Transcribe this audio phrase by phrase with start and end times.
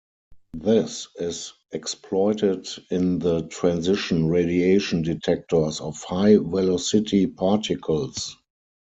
[0.57, 8.35] This is exploited in the transition radiation detectors of high-velocity particles.